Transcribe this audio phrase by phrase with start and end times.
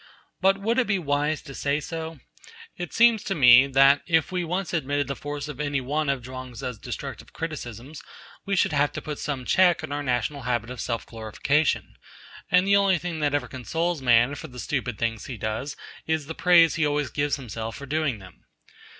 [0.41, 2.19] But would it be wise to say so?
[2.75, 6.23] It seems to me that if we once admitted the force of any one of
[6.23, 8.01] Chuang Tzu's destructive criticisms
[8.43, 11.97] we should have to put some check on our national habit of self glorification;
[12.49, 15.77] and the only thing that ever consoles man for the stupid things he does
[16.07, 18.45] is the praise he always gives himself for doing them.